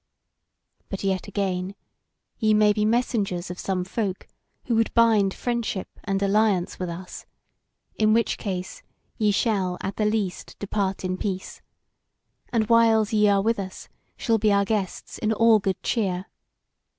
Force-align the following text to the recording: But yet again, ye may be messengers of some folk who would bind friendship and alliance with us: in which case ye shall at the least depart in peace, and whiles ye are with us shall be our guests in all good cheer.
But 0.89 1.03
yet 1.03 1.27
again, 1.27 1.75
ye 2.39 2.55
may 2.55 2.73
be 2.73 2.85
messengers 2.85 3.51
of 3.51 3.59
some 3.59 3.83
folk 3.85 4.27
who 4.65 4.73
would 4.73 4.91
bind 4.95 5.31
friendship 5.31 5.87
and 6.03 6.19
alliance 6.23 6.79
with 6.79 6.89
us: 6.89 7.27
in 7.99 8.11
which 8.11 8.39
case 8.39 8.81
ye 9.19 9.29
shall 9.29 9.77
at 9.79 9.97
the 9.97 10.05
least 10.05 10.57
depart 10.57 11.05
in 11.05 11.17
peace, 11.17 11.61
and 12.51 12.67
whiles 12.67 13.13
ye 13.13 13.27
are 13.29 13.43
with 13.43 13.59
us 13.59 13.89
shall 14.17 14.39
be 14.39 14.51
our 14.51 14.65
guests 14.65 15.19
in 15.19 15.31
all 15.31 15.59
good 15.59 15.79
cheer. 15.83 16.25